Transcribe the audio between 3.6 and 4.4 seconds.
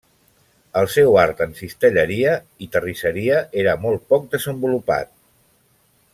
era molt poc